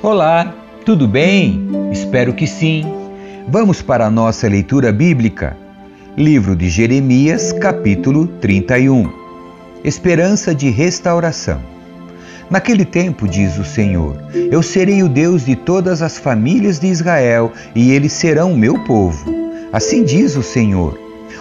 [0.00, 0.54] Olá,
[0.86, 1.68] tudo bem?
[1.92, 2.82] Espero que sim.
[3.46, 5.56] Vamos para a nossa leitura bíblica.
[6.16, 9.12] Livro de Jeremias, capítulo 31.
[9.84, 11.77] Esperança de restauração.
[12.50, 14.16] Naquele tempo, diz o Senhor,
[14.50, 19.30] eu serei o Deus de todas as famílias de Israel e eles serão meu povo.
[19.70, 20.98] Assim diz o Senhor.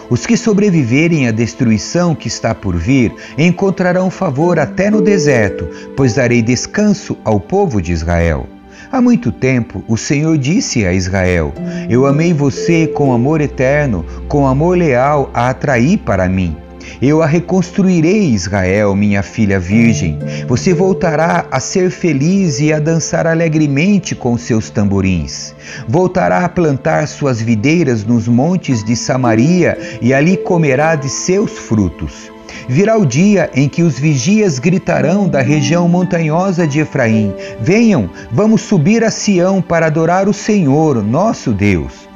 [0.09, 6.16] Os que sobreviverem à destruição que está por vir encontrarão favor até no deserto, pois
[6.16, 8.45] darei descanso ao povo de Israel.
[8.91, 11.53] Há muito tempo o Senhor disse a Israel:
[11.89, 16.55] Eu amei você com amor eterno, com amor leal a atrair para mim.
[17.01, 20.17] Eu a reconstruirei, Israel, minha filha virgem.
[20.47, 25.53] Você voltará a ser feliz e a dançar alegremente com seus tamborins.
[25.87, 32.31] Voltará a plantar suas videiras nos montes de Samaria e ali comerá de seus frutos.
[32.67, 38.61] Virá o dia em que os vigias gritarão da região montanhosa de Efraim: Venham, vamos
[38.61, 42.06] subir a Sião para adorar o Senhor, nosso Deus.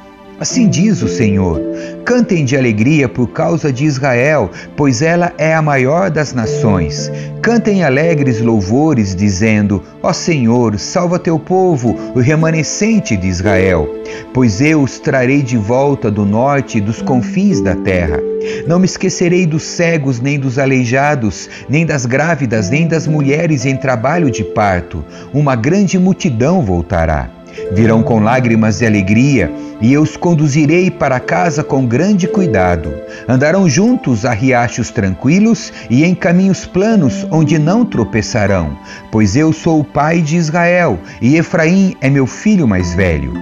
[0.42, 1.60] Assim diz o Senhor:
[2.04, 7.12] Cantem de alegria por causa de Israel, pois ela é a maior das nações.
[7.40, 13.88] Cantem alegres louvores, dizendo: Ó Senhor, salva teu povo, o remanescente de Israel.
[14.34, 18.18] Pois eu os trarei de volta do norte e dos confins da terra.
[18.66, 23.76] Não me esquecerei dos cegos, nem dos aleijados, nem das grávidas, nem das mulheres em
[23.76, 25.04] trabalho de parto.
[25.32, 27.30] Uma grande multidão voltará.
[27.72, 29.50] Virão com lágrimas de alegria,
[29.80, 32.92] e eu os conduzirei para casa com grande cuidado.
[33.28, 38.76] Andarão juntos a riachos tranquilos e em caminhos planos onde não tropeçarão,
[39.10, 43.32] pois eu sou o pai de Israel, e Efraim é meu filho mais velho.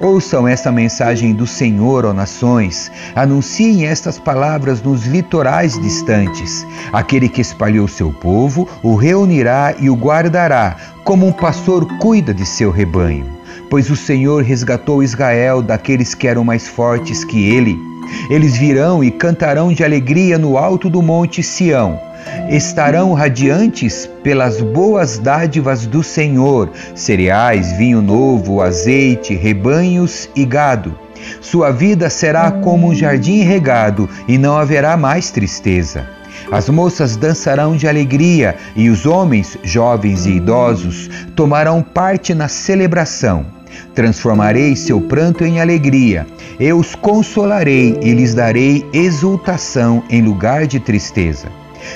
[0.00, 2.90] Ouçam esta mensagem do Senhor, ó nações.
[3.16, 6.64] Anunciem estas palavras nos litorais distantes.
[6.92, 12.46] Aquele que espalhou seu povo o reunirá e o guardará, como um pastor cuida de
[12.46, 13.37] seu rebanho
[13.70, 17.78] pois o Senhor resgatou Israel daqueles que eram mais fortes que ele.
[18.30, 22.00] Eles virão e cantarão de alegria no alto do monte Sião.
[22.48, 30.94] Estarão radiantes pelas boas dádivas do Senhor: cereais, vinho novo, azeite, rebanhos e gado.
[31.40, 36.06] Sua vida será como um jardim regado e não haverá mais tristeza.
[36.50, 43.57] As moças dançarão de alegria e os homens, jovens e idosos, tomarão parte na celebração.
[43.94, 46.26] Transformarei seu pranto em alegria,
[46.58, 51.48] eu os consolarei e lhes darei exultação em lugar de tristeza.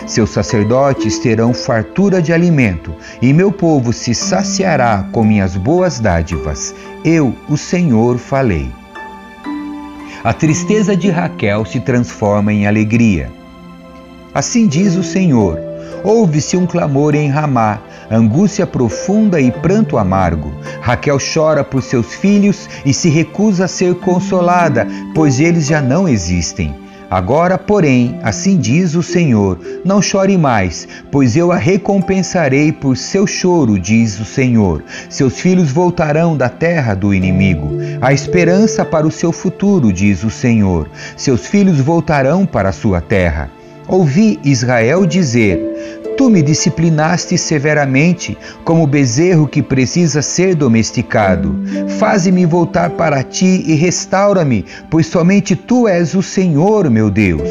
[0.06, 6.74] Seus sacerdotes terão fartura de alimento, e meu povo se saciará com minhas boas dádivas.
[7.04, 8.70] Eu, o Senhor, falei.
[10.24, 13.30] A tristeza de Raquel se transforma em alegria.
[14.32, 15.58] Assim diz o Senhor:
[16.04, 17.80] Ouve-se um clamor em Ramá,
[18.10, 20.52] angústia profunda e pranto amargo.
[20.80, 26.08] Raquel chora por seus filhos e se recusa a ser consolada, pois eles já não
[26.08, 26.82] existem.
[27.12, 33.26] Agora, porém, assim diz o Senhor: Não chore mais, pois eu a recompensarei por seu
[33.26, 34.82] choro, diz o Senhor.
[35.10, 37.68] Seus filhos voltarão da terra do inimigo.
[38.00, 40.88] Há esperança para o seu futuro, diz o Senhor.
[41.14, 43.50] Seus filhos voltarão para a sua terra.
[43.86, 51.54] Ouvi Israel dizer: Tu me disciplinaste severamente, como bezerro que precisa ser domesticado.
[51.98, 57.48] Faze-me voltar para ti e restaura-me, pois somente tu és o Senhor, meu Deus.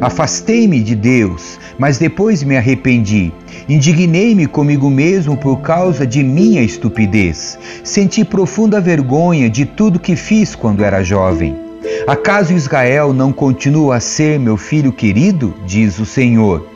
[0.00, 3.32] Afastei-me de Deus, mas depois me arrependi.
[3.68, 7.58] Indignei-me comigo mesmo por causa de minha estupidez.
[7.82, 11.63] Senti profunda vergonha de tudo que fiz quando era jovem.
[12.06, 15.54] Acaso Israel não continua a ser meu filho querido?
[15.66, 16.66] Diz o Senhor.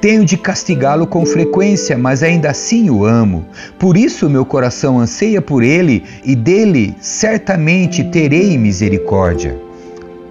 [0.00, 3.44] Tenho de castigá-lo com frequência, mas ainda assim o amo.
[3.78, 9.58] Por isso meu coração anseia por ele e dele certamente terei misericórdia.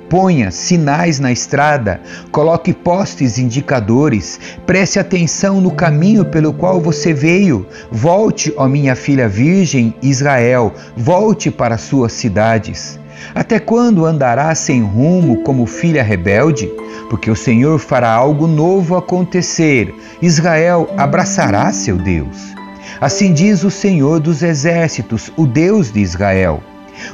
[0.10, 2.00] Ponha sinais na estrada,
[2.32, 7.68] coloque postes indicadores, preste atenção no caminho pelo qual você veio.
[7.92, 12.98] Volte, ó minha filha virgem Israel, volte para suas cidades.
[13.34, 16.70] Até quando andará sem rumo como filha rebelde?
[17.10, 19.94] Porque o Senhor fará algo novo acontecer.
[20.22, 22.56] Israel abraçará seu Deus.
[23.00, 26.62] Assim diz o Senhor dos exércitos, o Deus de Israel.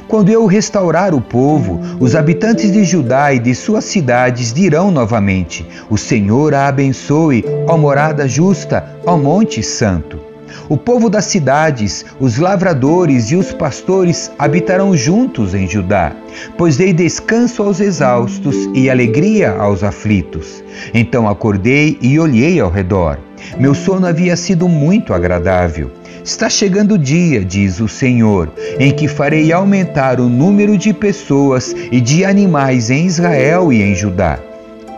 [0.08, 5.66] Quando eu restaurar o povo, os habitantes de Judá e de suas cidades dirão novamente:
[5.90, 10.23] O Senhor a abençoe, ó morada justa, ó monte santo.
[10.68, 16.12] O povo das cidades, os lavradores e os pastores habitarão juntos em Judá,
[16.56, 20.62] pois dei descanso aos exaustos e alegria aos aflitos.
[20.92, 23.18] Então acordei e olhei ao redor.
[23.58, 25.90] Meu sono havia sido muito agradável.
[26.24, 31.74] Está chegando o dia, diz o Senhor, em que farei aumentar o número de pessoas
[31.92, 34.38] e de animais em Israel e em Judá.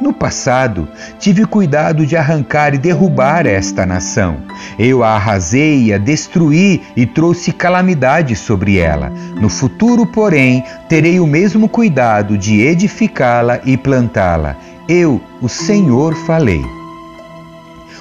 [0.00, 0.88] No passado,
[1.18, 4.36] tive cuidado de arrancar e derrubar esta nação.
[4.78, 9.10] Eu a arrasei, a destruí e trouxe calamidade sobre ela.
[9.40, 14.56] No futuro, porém, terei o mesmo cuidado de edificá-la e plantá-la.
[14.88, 16.64] Eu, o Senhor, falei.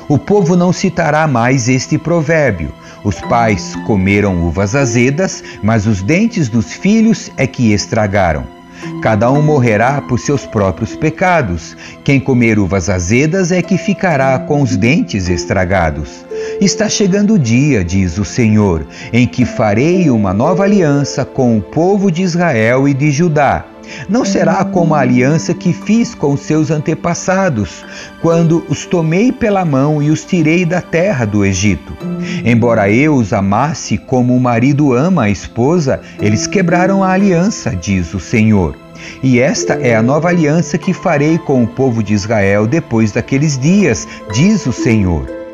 [0.07, 2.71] O povo não citará mais este provérbio
[3.06, 8.55] os pais comeram uvas azedas, mas os dentes dos filhos é que estragaram.
[9.01, 11.75] Cada um morrerá por seus próprios pecados.
[12.04, 16.25] Quem comer uvas azedas é que ficará com os dentes estragados.
[16.60, 21.62] Está chegando o dia, diz o Senhor, em que farei uma nova aliança com o
[21.62, 23.66] povo de Israel e de Judá
[24.10, 27.86] não será como a aliança que fiz com seus antepassados,
[28.22, 31.96] quando os tomei pela mão e os tirei da terra do Egito.
[32.44, 38.14] Embora eu os amasse como o marido ama a esposa, eles quebraram a aliança, diz
[38.14, 38.76] o Senhor.
[39.22, 43.58] E esta é a nova aliança que farei com o povo de Israel depois daqueles
[43.58, 45.44] dias, diz o Senhor.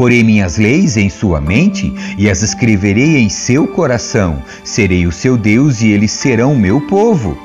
[0.00, 4.42] Porei minhas leis em sua mente e as escreverei em seu coração.
[4.64, 7.36] Serei o seu Deus e eles serão meu povo.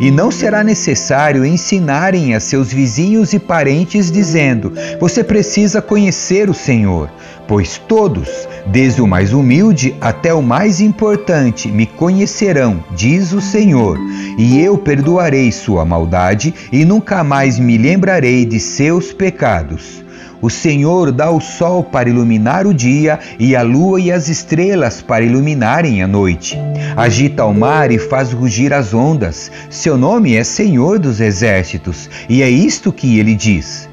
[0.00, 6.54] E não será necessário ensinarem a seus vizinhos e parentes, dizendo: Você precisa conhecer o
[6.54, 7.08] Senhor,
[7.46, 8.28] pois todos,
[8.66, 13.96] desde o mais humilde até o mais importante, me conhecerão, diz o Senhor,
[14.36, 20.09] e eu perdoarei sua maldade e nunca mais me lembrarei de seus pecados.
[20.42, 25.02] O Senhor dá o sol para iluminar o dia e a lua e as estrelas
[25.02, 26.58] para iluminarem a noite.
[26.96, 29.50] Agita o mar e faz rugir as ondas.
[29.68, 33.88] Seu nome é Senhor dos Exércitos, e é isto que ele diz.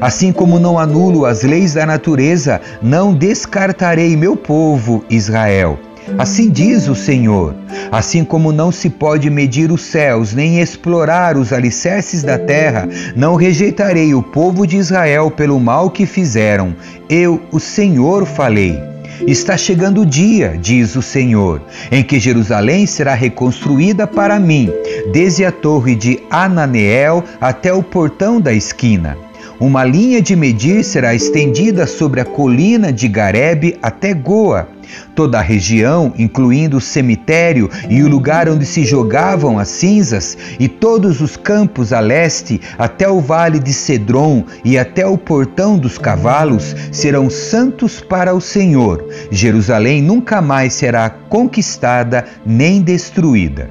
[0.00, 5.78] Assim como não anulo as leis da natureza, não descartarei meu povo, Israel.
[6.18, 7.54] Assim diz o Senhor:
[7.90, 13.34] assim como não se pode medir os céus, nem explorar os alicerces da terra, não
[13.34, 16.74] rejeitarei o povo de Israel pelo mal que fizeram.
[17.08, 18.78] Eu, o Senhor, falei.
[19.26, 24.70] Está chegando o dia, diz o Senhor, em que Jerusalém será reconstruída para mim,
[25.10, 29.16] desde a torre de Ananeel até o portão da esquina.
[29.58, 34.68] Uma linha de medir será estendida sobre a colina de Garebe até Goa.
[35.14, 40.68] Toda a região, incluindo o cemitério e o lugar onde se jogavam as cinzas, e
[40.68, 45.98] todos os campos a leste, até o vale de Cedron e até o portão dos
[45.98, 49.04] cavalos, serão santos para o Senhor.
[49.30, 53.70] Jerusalém nunca mais será conquistada nem destruída.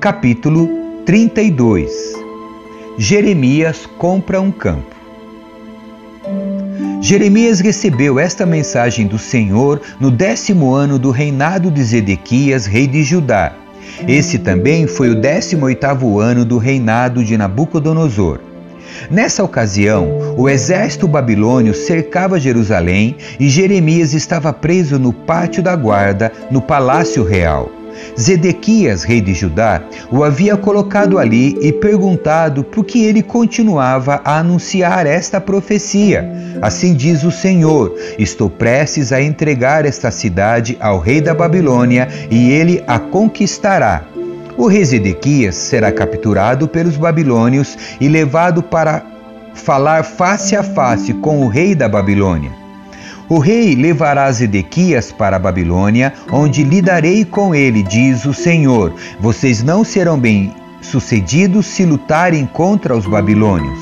[0.00, 0.68] Capítulo
[1.04, 1.90] 32
[2.98, 4.94] Jeremias compra um campo.
[7.00, 13.02] Jeremias recebeu esta mensagem do Senhor no décimo ano do reinado de Zedequias, rei de
[13.02, 13.52] Judá.
[14.06, 18.38] Esse também foi o décimo oitavo ano do reinado de Nabucodonosor.
[19.10, 26.32] Nessa ocasião, o exército babilônio cercava Jerusalém e Jeremias estava preso no pátio da guarda,
[26.50, 27.81] no palácio real.
[28.18, 34.38] Zedequias, rei de Judá, o havia colocado ali e perguntado por que ele continuava a
[34.38, 36.30] anunciar esta profecia.
[36.60, 42.50] Assim diz o Senhor: Estou prestes a entregar esta cidade ao rei da Babilônia e
[42.50, 44.04] ele a conquistará.
[44.56, 49.02] O rei Zedequias será capturado pelos babilônios e levado para
[49.54, 52.61] falar face a face com o rei da Babilônia.
[53.32, 58.94] O rei levará Zedequias para a Babilônia, onde lidarei com ele, diz o Senhor.
[59.18, 63.78] Vocês não serão bem sucedidos se lutarem contra os babilônios.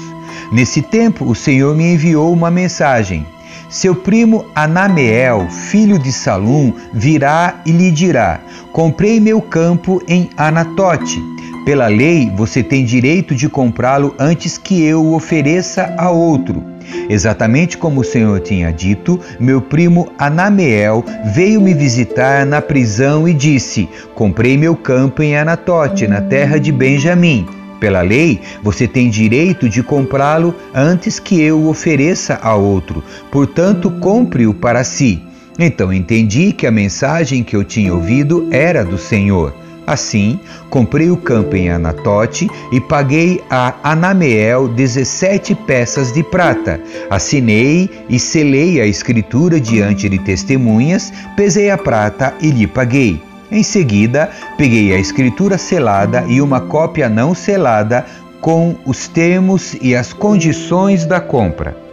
[0.52, 3.26] Nesse tempo, o Senhor me enviou uma mensagem.
[3.68, 8.38] Seu primo Anameel, filho de Salum, virá e lhe dirá:
[8.70, 11.20] Comprei meu campo em Anatote.
[11.64, 16.64] Pela lei, você tem direito de comprá-lo antes que eu o ofereça a outro.
[17.08, 23.34] Exatamente como o Senhor tinha dito, meu primo Anameel veio me visitar na prisão e
[23.34, 27.46] disse: Comprei meu campo em Anatote, na terra de Benjamim.
[27.78, 33.02] Pela lei, você tem direito de comprá-lo antes que eu o ofereça a outro.
[33.30, 35.22] Portanto, compre-o para si.
[35.58, 39.54] Então entendi que a mensagem que eu tinha ouvido era do Senhor.
[39.90, 46.80] Assim, comprei o campo em Anatote e paguei a Anameel 17 peças de prata.
[47.10, 53.20] Assinei e selei a escritura diante de testemunhas, pesei a prata e lhe paguei.
[53.50, 58.06] Em seguida, peguei a escritura selada e uma cópia não selada
[58.40, 61.89] com os termos e as condições da compra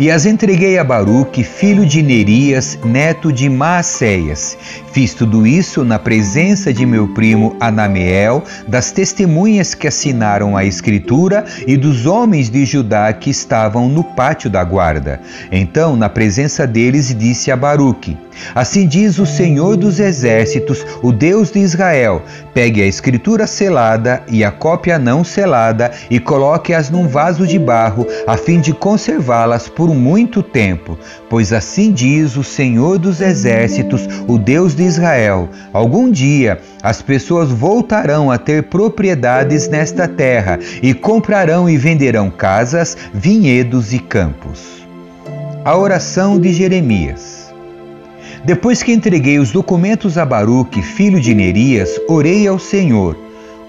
[0.00, 4.56] e as entreguei a Baruque, filho de Nerias, neto de Maacéias.
[4.92, 11.44] Fiz tudo isso na presença de meu primo Anameel, das testemunhas que assinaram a escritura
[11.66, 15.20] e dos homens de Judá que estavam no pátio da guarda.
[15.52, 18.16] Então, na presença deles, disse a Baruque:
[18.54, 22.22] Assim diz o Senhor dos Exércitos, o Deus de Israel:
[22.54, 28.06] pegue a escritura selada e a cópia não selada e coloque-as num vaso de barro,
[28.26, 30.98] a fim de conservá-las por muito tempo.
[31.28, 37.50] Pois assim diz o Senhor dos Exércitos, o Deus de Israel: algum dia as pessoas
[37.50, 44.86] voltarão a ter propriedades nesta terra e comprarão e venderão casas, vinhedos e campos.
[45.64, 47.52] A oração de Jeremias.
[48.44, 53.16] Depois que entreguei os documentos a Baruque, filho de Nerias, orei ao Senhor: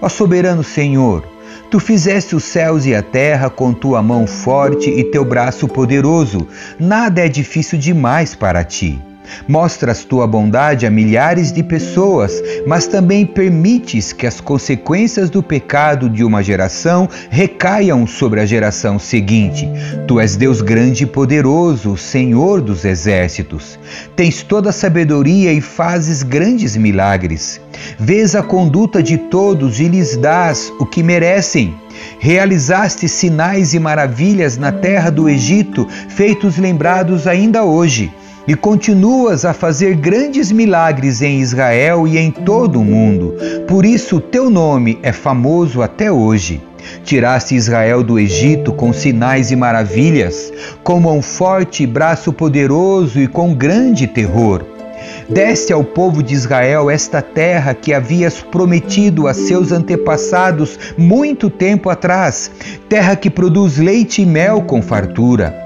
[0.00, 1.31] Ó soberano Senhor,
[1.72, 6.46] tu fizeste os céus e a terra com tua mão forte e teu braço poderoso.
[6.78, 9.00] Nada é difícil demais para ti.
[9.48, 16.08] Mostras tua bondade a milhares de pessoas, mas também permites que as consequências do pecado
[16.08, 19.68] de uma geração recaiam sobre a geração seguinte.
[20.06, 23.78] Tu és Deus grande e poderoso, Senhor dos exércitos.
[24.14, 27.60] Tens toda a sabedoria e fazes grandes milagres.
[27.98, 31.74] Vês a conduta de todos e lhes dás o que merecem.
[32.18, 38.12] Realizaste sinais e maravilhas na terra do Egito, feitos lembrados ainda hoje
[38.46, 43.34] e continuas a fazer grandes milagres em Israel e em todo o mundo.
[43.68, 46.60] Por isso teu nome é famoso até hoje.
[47.04, 53.54] Tiraste Israel do Egito com sinais e maravilhas, com mão forte, braço poderoso e com
[53.54, 54.64] grande terror.
[55.28, 61.88] Deste ao povo de Israel esta terra que havias prometido a seus antepassados muito tempo
[61.88, 62.50] atrás,
[62.88, 65.61] terra que produz leite e mel com fartura.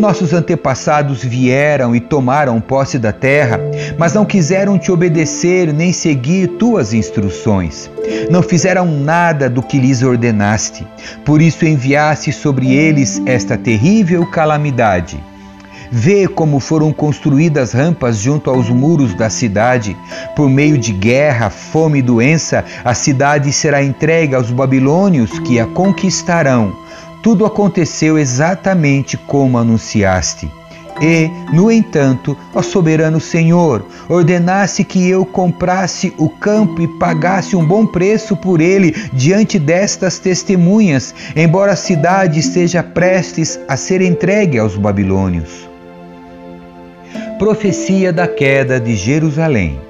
[0.00, 3.60] Nossos antepassados vieram e tomaram posse da terra,
[3.98, 7.90] mas não quiseram te obedecer nem seguir tuas instruções.
[8.30, 10.88] Não fizeram nada do que lhes ordenaste.
[11.22, 15.22] Por isso enviaste sobre eles esta terrível calamidade.
[15.92, 19.94] Vê como foram construídas rampas junto aos muros da cidade.
[20.34, 25.66] Por meio de guerra, fome e doença, a cidade será entregue aos babilônios que a
[25.66, 26.72] conquistarão
[27.22, 30.50] tudo aconteceu exatamente como anunciaste.
[31.00, 37.64] E, no entanto, ó soberano Senhor, ordenasse que eu comprasse o campo e pagasse um
[37.64, 44.58] bom preço por ele diante destas testemunhas, embora a cidade esteja prestes a ser entregue
[44.58, 45.68] aos babilônios.
[47.38, 49.80] Profecia da queda de Jerusalém.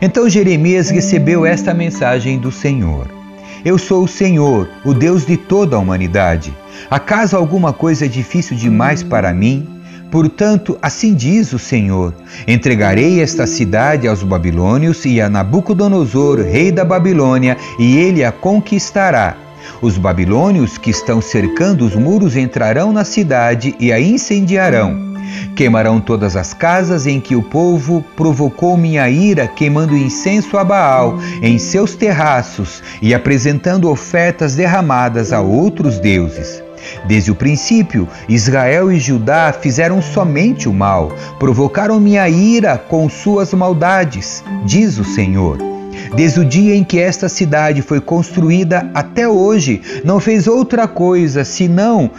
[0.00, 3.19] Então Jeremias recebeu esta mensagem do Senhor.
[3.64, 6.54] Eu sou o Senhor, o Deus de toda a humanidade.
[6.90, 9.68] Acaso alguma coisa é difícil demais para mim?
[10.10, 12.14] Portanto, assim diz o Senhor:
[12.48, 19.36] entregarei esta cidade aos babilônios e a Nabucodonosor, rei da Babilônia, e ele a conquistará.
[19.82, 25.09] Os babilônios que estão cercando os muros entrarão na cidade e a incendiarão
[25.54, 31.18] Queimarão todas as casas em que o povo provocou minha ira, queimando incenso a Baal
[31.42, 36.62] em seus terraços e apresentando ofertas derramadas a outros deuses.
[37.06, 43.52] Desde o princípio, Israel e Judá fizeram somente o mal, provocaram minha ira com suas
[43.52, 45.69] maldades, diz o Senhor.
[46.14, 51.44] Desde o dia em que esta cidade foi construída até hoje, não fez outra coisa
[51.44, 52.10] senão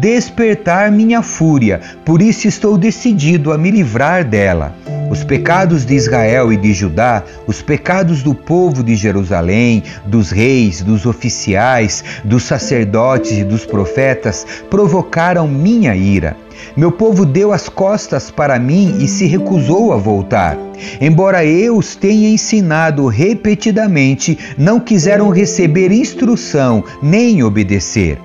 [0.00, 1.80] despertar minha fúria.
[2.04, 4.74] Por isso estou decidido a me livrar dela.
[5.10, 10.82] Os pecados de Israel e de Judá, os pecados do povo de Jerusalém, dos reis,
[10.82, 16.36] dos oficiais, dos sacerdotes e dos profetas provocaram minha ira.
[16.76, 20.56] Meu povo deu as costas para mim e se recusou a voltar.
[21.00, 28.16] Embora eu os tenha ensinado repetidamente, não quiseram receber instrução nem obedecer.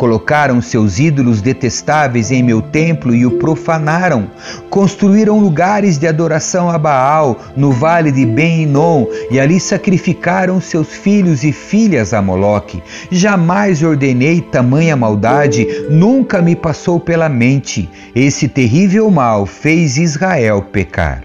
[0.00, 4.30] Colocaram seus ídolos detestáveis em meu templo e o profanaram.
[4.70, 11.44] Construíram lugares de adoração a Baal no vale de Ben-Inon e ali sacrificaram seus filhos
[11.44, 12.82] e filhas a Moloque.
[13.10, 17.86] Jamais ordenei tamanha maldade, nunca me passou pela mente.
[18.14, 21.24] Esse terrível mal fez Israel pecar.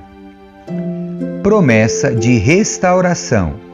[1.41, 3.64] promessa de restauração.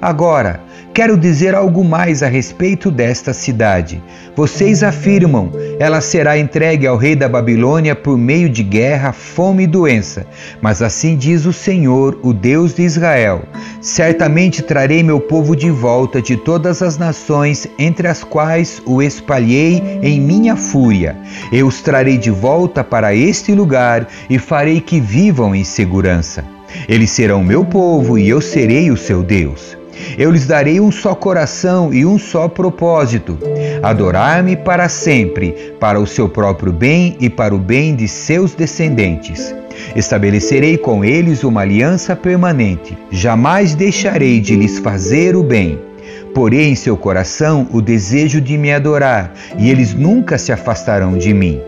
[0.00, 0.60] Agora,
[0.96, 4.02] Quero dizer algo mais a respeito desta cidade.
[4.34, 9.66] Vocês afirmam, ela será entregue ao rei da Babilônia por meio de guerra, fome e
[9.66, 10.26] doença.
[10.58, 13.42] Mas assim diz o Senhor, o Deus de Israel:
[13.82, 20.00] Certamente trarei meu povo de volta de todas as nações entre as quais o espalhei
[20.02, 21.14] em minha fúria.
[21.52, 26.42] Eu os trarei de volta para este lugar e farei que vivam em segurança.
[26.88, 29.76] Eles serão meu povo e eu serei o seu Deus.
[30.18, 33.38] Eu lhes darei um só coração e um só propósito:
[33.82, 39.54] adorar-me para sempre, para o seu próprio bem e para o bem de seus descendentes.
[39.94, 42.96] Estabelecerei com eles uma aliança permanente.
[43.10, 45.78] Jamais deixarei de lhes fazer o bem.
[46.34, 51.32] Porém em seu coração o desejo de me adorar, e eles nunca se afastarão de
[51.32, 51.60] mim.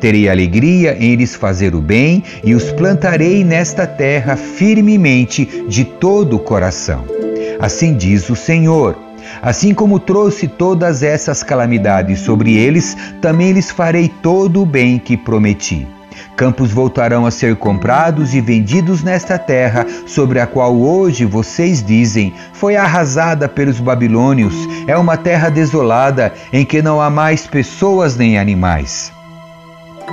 [0.00, 6.36] Terei alegria em lhes fazer o bem e os plantarei nesta terra firmemente de todo
[6.36, 7.23] o coração.
[7.64, 8.94] Assim diz o Senhor.
[9.40, 15.16] Assim como trouxe todas essas calamidades sobre eles, também lhes farei todo o bem que
[15.16, 15.88] prometi.
[16.36, 22.34] Campos voltarão a ser comprados e vendidos nesta terra, sobre a qual hoje vocês dizem
[22.52, 24.54] foi arrasada pelos babilônios.
[24.86, 29.10] É uma terra desolada em que não há mais pessoas nem animais.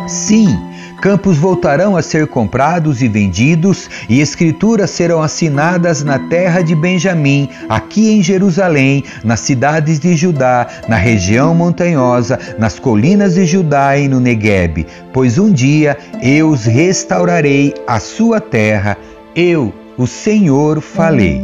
[0.07, 0.57] Sim,
[1.01, 7.49] Campos voltarão a ser comprados e vendidos, e escrituras serão assinadas na terra de Benjamim,
[7.67, 14.07] aqui em Jerusalém, nas cidades de Judá, na região montanhosa, nas colinas de Judá e
[14.07, 18.95] no Neguebe, pois um dia eu os restaurarei a sua terra,
[19.35, 21.43] eu, o Senhor, falei.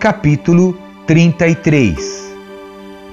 [0.00, 2.34] Capítulo 33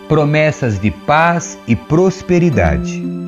[0.10, 3.21] Promessas de paz e prosperidade.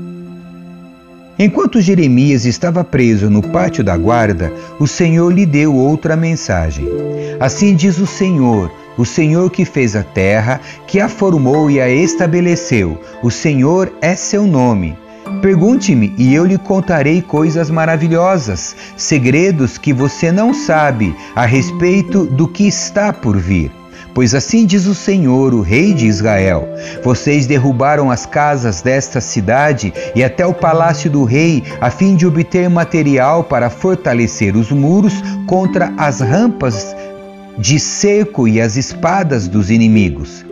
[1.44, 6.88] Enquanto Jeremias estava preso no pátio da guarda, o Senhor lhe deu outra mensagem.
[7.38, 11.90] Assim diz o Senhor, o Senhor que fez a terra, que a formou e a
[11.90, 12.98] estabeleceu.
[13.22, 14.98] O Senhor é seu nome.
[15.42, 22.48] Pergunte-me e eu lhe contarei coisas maravilhosas, segredos que você não sabe a respeito do
[22.48, 23.83] que está por vir.
[24.14, 26.68] Pois assim diz o Senhor, o Rei de Israel:
[27.04, 32.28] Vocês derrubaram as casas desta cidade e até o palácio do rei, a fim de
[32.28, 35.14] obter material para fortalecer os muros
[35.48, 36.96] contra as rampas
[37.58, 40.46] de cerco e as espadas dos inimigos.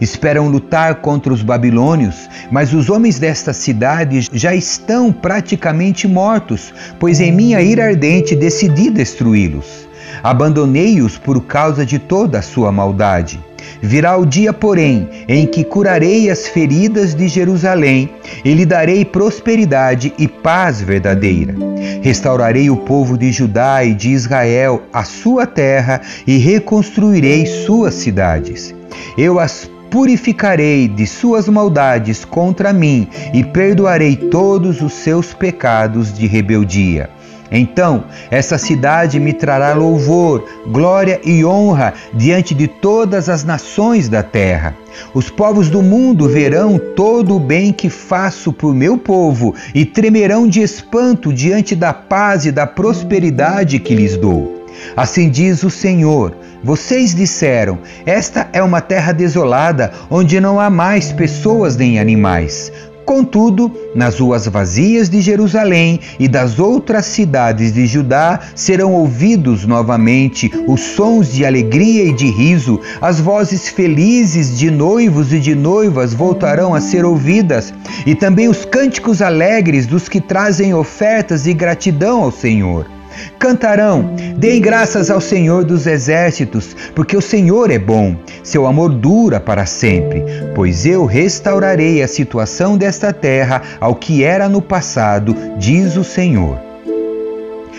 [0.00, 7.20] Esperam lutar contra os babilônios, mas os homens desta cidade já estão praticamente mortos, pois
[7.20, 9.84] em minha ira ardente decidi destruí-los.
[10.22, 13.40] Abandonei-os por causa de toda a sua maldade.
[13.80, 18.10] Virá o dia, porém, em que curarei as feridas de Jerusalém
[18.44, 21.54] e lhe darei prosperidade e paz verdadeira.
[22.02, 28.74] Restaurarei o povo de Judá e de Israel, a sua terra, e reconstruirei suas cidades.
[29.16, 36.26] Eu as purificarei de suas maldades contra mim e perdoarei todos os seus pecados de
[36.26, 37.08] rebeldia.
[37.50, 44.22] Então, essa cidade me trará louvor, glória e honra diante de todas as nações da
[44.22, 44.74] terra.
[45.12, 50.48] Os povos do mundo verão todo o bem que faço por meu povo e tremerão
[50.48, 54.64] de espanto diante da paz e da prosperidade que lhes dou.
[54.96, 61.12] Assim diz o Senhor: Vocês disseram: Esta é uma terra desolada, onde não há mais
[61.12, 62.72] pessoas nem animais.
[63.04, 70.50] Contudo, nas ruas vazias de Jerusalém e das outras cidades de Judá serão ouvidos novamente
[70.66, 76.14] os sons de alegria e de riso, as vozes felizes de noivos e de noivas
[76.14, 77.74] voltarão a ser ouvidas,
[78.06, 82.93] e também os cânticos alegres dos que trazem ofertas de gratidão ao Senhor.
[83.38, 89.40] Cantarão: Deem graças ao Senhor dos exércitos, porque o Senhor é bom, seu amor dura
[89.40, 90.22] para sempre.
[90.54, 96.73] Pois eu restaurarei a situação desta terra ao que era no passado, diz o Senhor.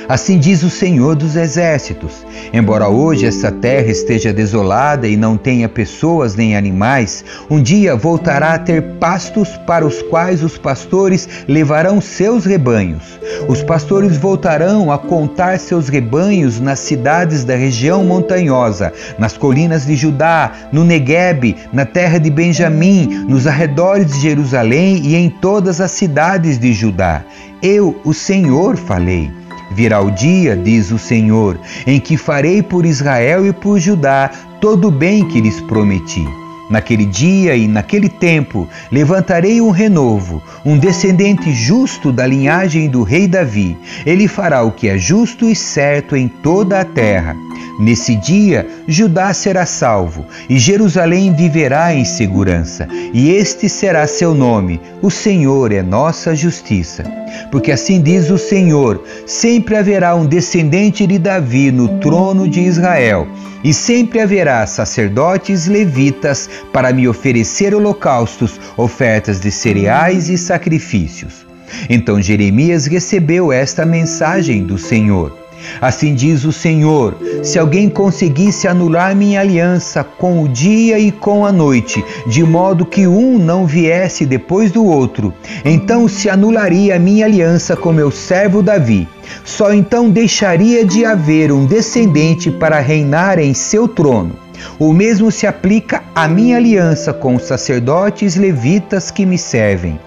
[0.07, 5.67] Assim diz o Senhor dos Exércitos: Embora hoje essa terra esteja desolada e não tenha
[5.67, 11.99] pessoas nem animais, um dia voltará a ter pastos para os quais os pastores levarão
[11.99, 13.19] seus rebanhos.
[13.47, 19.95] Os pastores voltarão a contar seus rebanhos nas cidades da região montanhosa, nas colinas de
[19.95, 25.91] Judá, no Neguebe, na terra de Benjamim, nos arredores de Jerusalém e em todas as
[25.91, 27.23] cidades de Judá.
[27.61, 29.44] Eu, o Senhor, falei.
[29.75, 34.87] Virá o dia, diz o Senhor, em que farei por Israel e por Judá todo
[34.87, 36.25] o bem que lhes prometi.
[36.69, 43.27] Naquele dia e naquele tempo levantarei um renovo, um descendente justo da linhagem do rei
[43.27, 43.77] Davi.
[44.05, 47.35] Ele fará o que é justo e certo em toda a terra.
[47.77, 54.79] Nesse dia, Judá será salvo e Jerusalém viverá em segurança, e este será seu nome:
[55.01, 57.03] O Senhor é nossa justiça.
[57.51, 63.27] Porque assim diz o Senhor: sempre haverá um descendente de Davi no trono de Israel,
[63.61, 71.45] e sempre haverá sacerdotes levitas para me oferecer holocaustos, ofertas de cereais e sacrifícios.
[71.89, 75.45] Então Jeremias recebeu esta mensagem do Senhor.
[75.81, 81.45] Assim diz o Senhor: se alguém conseguisse anular minha aliança com o dia e com
[81.45, 86.99] a noite, de modo que um não viesse depois do outro, então se anularia a
[86.99, 89.07] minha aliança com meu servo Davi.
[89.43, 94.44] Só então deixaria de haver um descendente para reinar em seu trono.
[94.79, 99.99] O mesmo se aplica à minha aliança com os sacerdotes levitas que me servem.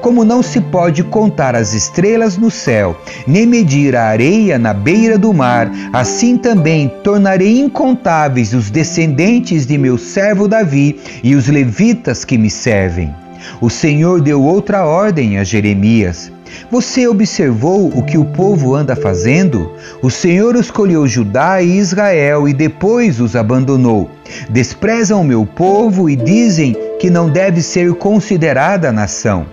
[0.00, 5.18] Como não se pode contar as estrelas no céu, nem medir a areia na beira
[5.18, 12.24] do mar, assim também tornarei incontáveis os descendentes de meu servo Davi e os levitas
[12.24, 13.14] que me servem.
[13.60, 16.32] O Senhor deu outra ordem a Jeremias.
[16.70, 19.72] Você observou o que o povo anda fazendo?
[20.02, 24.10] O Senhor escolheu Judá e Israel e depois os abandonou.
[24.48, 29.46] Desprezam o meu povo e dizem que não deve ser considerada nação.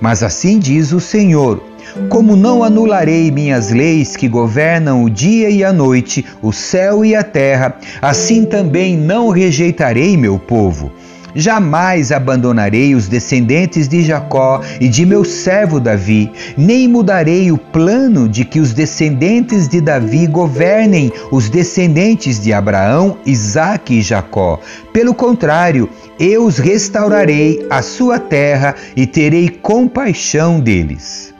[0.00, 1.62] Mas assim diz o Senhor:
[2.08, 7.14] Como não anularei minhas leis que governam o dia e a noite, o céu e
[7.14, 10.90] a terra, assim também não rejeitarei meu povo.
[11.34, 18.28] Jamais abandonarei os descendentes de Jacó e de meu servo Davi, nem mudarei o plano
[18.28, 24.60] de que os descendentes de Davi governem os descendentes de Abraão, Isaque e Jacó.
[24.92, 31.34] Pelo contrário, eu os restaurarei a sua terra e terei compaixão deles.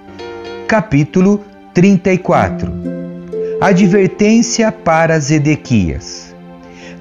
[0.67, 1.41] Capítulo
[1.73, 2.73] 34
[3.61, 6.34] Advertência para Zedequias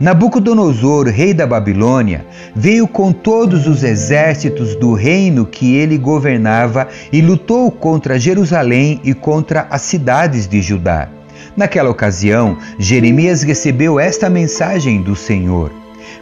[0.03, 7.21] Nabucodonosor, rei da Babilônia, veio com todos os exércitos do reino que ele governava e
[7.21, 11.07] lutou contra Jerusalém e contra as cidades de Judá.
[11.55, 15.71] Naquela ocasião, Jeremias recebeu esta mensagem do Senhor: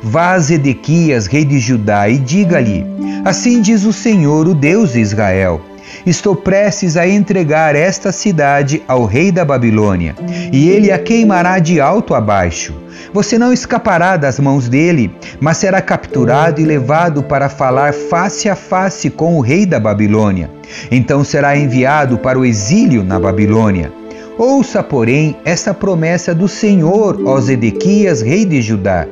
[0.04, 2.86] Vá a Zedequias, rei de Judá, e diga-lhe:
[3.26, 5.60] Assim diz o Senhor, o Deus de Israel
[6.06, 10.16] Estou prestes a entregar esta cidade ao rei da Babilônia,
[10.52, 12.74] e ele a queimará de alto a baixo.
[13.14, 18.56] Você não escapará das mãos dele, mas será capturado e levado para falar face a
[18.56, 20.50] face com o rei da Babilônia.
[20.90, 23.92] Então será enviado para o exílio na Babilônia.
[24.38, 29.06] Ouça, porém, esta promessa do Senhor, ó Zedequias, rei de Judá.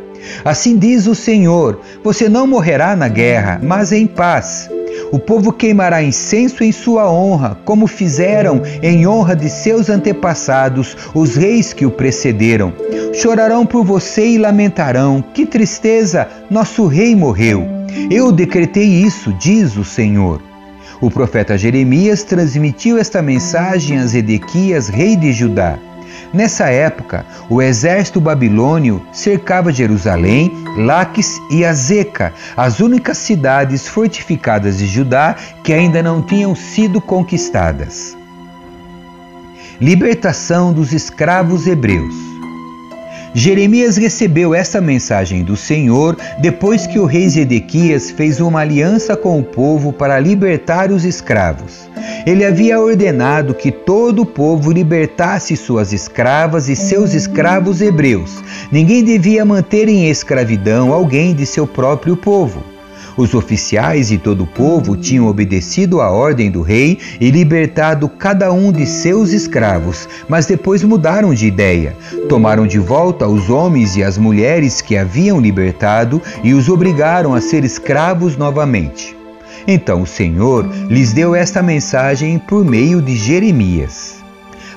[0.44, 4.70] Assim diz o Senhor: Você não morrerá na guerra, mas em paz.
[5.12, 11.36] O povo queimará incenso em sua honra, como fizeram em honra de seus antepassados, os
[11.36, 12.72] reis que o precederam.
[13.14, 17.66] Chorarão por você e lamentarão: Que tristeza, nosso rei morreu.
[18.12, 20.42] Eu decretei isso, diz o Senhor.
[21.02, 25.80] O profeta Jeremias transmitiu esta mensagem a Zedequias, rei de Judá.
[26.34, 34.88] Nessa época, o exército babilônio cercava Jerusalém, Laques e Azeca, as únicas cidades fortificadas de
[34.88, 38.16] Judá que ainda não tinham sido conquistadas.
[39.82, 42.29] Libertação dos escravos hebreus.
[43.34, 49.40] Jeremias recebeu essa mensagem do Senhor depois que o rei Zedequias fez uma aliança com
[49.40, 51.90] o povo para libertar os escravos.
[52.26, 58.44] Ele havia ordenado que todo o povo libertasse suas escravas e seus escravos hebreus.
[58.72, 62.64] Ninguém devia manter em escravidão alguém de seu próprio povo.
[63.20, 68.50] Os oficiais e todo o povo tinham obedecido à ordem do rei e libertado cada
[68.54, 71.98] um de seus escravos, mas depois mudaram de ideia.
[72.30, 77.42] Tomaram de volta os homens e as mulheres que haviam libertado e os obrigaram a
[77.42, 79.14] ser escravos novamente.
[79.68, 84.16] Então o Senhor lhes deu esta mensagem por meio de Jeremias.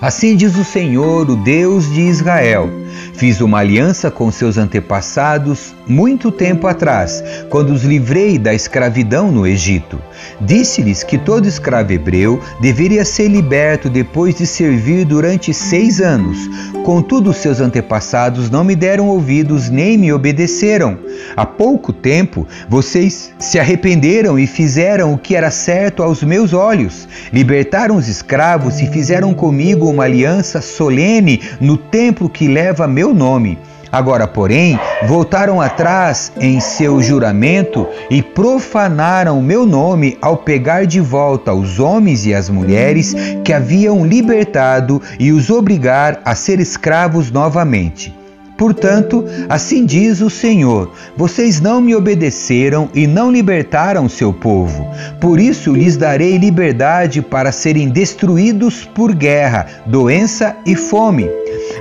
[0.00, 2.81] Assim diz o Senhor, o Deus de Israel
[3.14, 9.46] Fiz uma aliança com seus antepassados muito tempo atrás, quando os livrei da escravidão no
[9.46, 10.00] Egito.
[10.40, 16.38] Disse-lhes que todo escravo hebreu deveria ser liberto depois de servir durante seis anos.
[16.84, 20.98] Contudo, seus antepassados não me deram ouvidos nem me obedeceram.
[21.36, 27.08] Há pouco tempo, vocês se arrependeram e fizeram o que era certo aos meus olhos.
[27.32, 33.58] Libertaram os escravos e fizeram comigo uma aliança solene no templo que leva meu nome.
[33.90, 41.52] Agora, porém, voltaram atrás em seu juramento e profanaram meu nome ao pegar de volta
[41.52, 48.21] os homens e as mulheres que haviam libertado e os obrigar a ser escravos novamente.
[48.56, 54.86] Portanto, assim diz o Senhor: vocês não me obedeceram e não libertaram seu povo.
[55.20, 61.28] Por isso lhes darei liberdade para serem destruídos por guerra, doença e fome.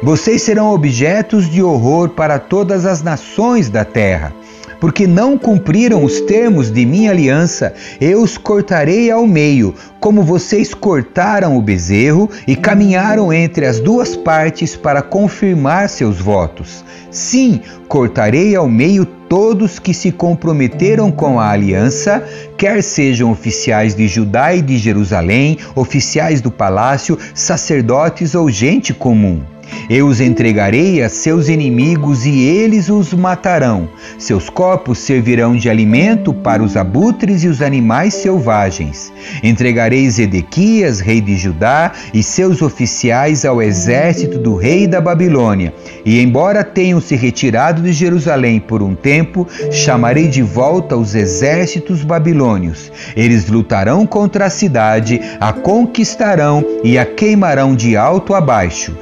[0.03, 4.33] Vocês serão objetos de horror para todas as nações da terra
[4.81, 10.73] porque não cumpriram os termos de minha aliança, eu os cortarei ao meio, como vocês
[10.73, 16.83] cortaram o bezerro e caminharam entre as duas partes para confirmar seus votos.
[17.11, 22.23] Sim, cortarei ao meio todos que se comprometeram com a aliança,
[22.57, 29.41] quer sejam oficiais de Judá e de Jerusalém, oficiais do palácio, sacerdotes ou gente comum.
[29.89, 33.89] Eu os entregarei a seus inimigos e eles os matarão.
[34.17, 39.11] Seus corpos servirão de alimento para os abutres e os animais selvagens.
[39.43, 45.73] Entregarei Zedequias, rei de Judá, e seus oficiais ao exército do rei da Babilônia.
[46.05, 52.03] E embora tenham se retirado de Jerusalém por um tempo, chamarei de volta os exércitos
[52.03, 52.91] babilônios.
[53.15, 58.95] Eles lutarão contra a cidade, a conquistarão e a queimarão de alto a baixo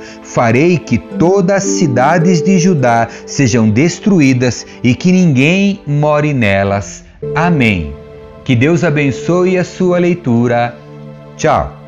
[0.59, 7.05] farei que todas as cidades de Judá sejam destruídas e que ninguém more nelas.
[7.33, 7.93] Amém.
[8.43, 10.75] Que Deus abençoe a sua leitura.
[11.37, 11.78] Tchau.